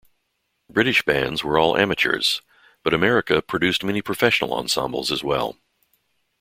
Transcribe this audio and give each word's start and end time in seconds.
British 0.67 1.05
bands 1.05 1.43
were 1.43 1.59
all 1.59 1.77
amateurs, 1.77 2.41
but 2.81 2.91
America 2.91 3.39
produced 3.39 3.83
many 3.83 4.01
professional 4.01 4.51
ensembles 4.51 5.11
as 5.11 5.23
well. 5.23 5.59